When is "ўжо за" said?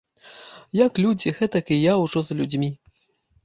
2.07-2.41